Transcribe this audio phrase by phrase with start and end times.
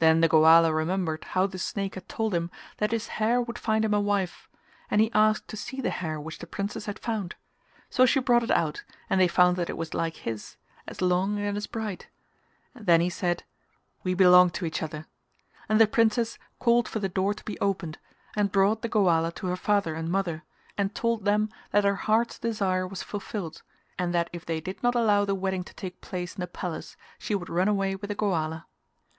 [0.00, 3.86] Then the Goala remembered how the snake had told him that his hair would find
[3.86, 4.50] him a wife
[4.90, 7.36] and he asked to see the hair which the princess had found,
[7.88, 11.38] so she brought it out and they found that it was like his, as long
[11.38, 12.08] and as bright;
[12.74, 13.44] then he said
[14.02, 15.06] "We belong to each other"
[15.70, 17.96] and the princess called for the door to be opened
[18.36, 20.44] and brought the Goala to her father and mother
[20.76, 23.62] and told them that her heart's desire was fulfilled
[23.98, 26.98] and that if they did not allow the wedding to take place in the palace
[27.18, 28.66] she would run away with the Goala.